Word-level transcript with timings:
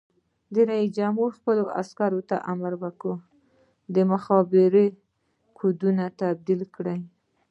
رئیس 0.69 0.89
جمهور 0.97 1.29
خپلو 1.37 1.63
عسکرو 1.81 2.21
ته 2.29 2.35
امر 2.51 2.73
وکړ؛ 2.83 3.13
د 3.93 3.95
مخابرو 4.11 4.85
کوډونه 5.57 6.03
بدل 6.19 6.61
کړئ! 6.75 6.99